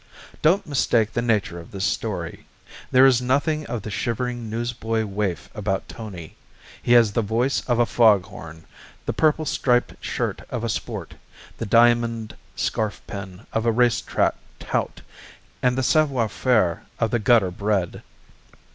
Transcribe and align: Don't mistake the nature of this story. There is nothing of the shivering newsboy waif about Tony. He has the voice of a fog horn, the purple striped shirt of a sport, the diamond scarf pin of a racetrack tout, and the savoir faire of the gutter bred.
Don't 0.41 0.65
mistake 0.65 1.13
the 1.13 1.21
nature 1.21 1.59
of 1.59 1.69
this 1.69 1.85
story. 1.85 2.47
There 2.89 3.05
is 3.05 3.21
nothing 3.21 3.67
of 3.67 3.83
the 3.83 3.91
shivering 3.91 4.49
newsboy 4.49 5.05
waif 5.05 5.47
about 5.53 5.87
Tony. 5.87 6.35
He 6.81 6.93
has 6.93 7.11
the 7.11 7.21
voice 7.21 7.61
of 7.69 7.77
a 7.77 7.85
fog 7.85 8.23
horn, 8.23 8.65
the 9.05 9.13
purple 9.13 9.45
striped 9.45 9.93
shirt 10.03 10.41
of 10.49 10.63
a 10.63 10.69
sport, 10.69 11.13
the 11.59 11.67
diamond 11.67 12.35
scarf 12.55 12.99
pin 13.05 13.45
of 13.53 13.63
a 13.67 13.71
racetrack 13.71 14.33
tout, 14.57 15.01
and 15.61 15.77
the 15.77 15.83
savoir 15.83 16.27
faire 16.29 16.81
of 16.97 17.11
the 17.11 17.19
gutter 17.19 17.51
bred. 17.51 18.01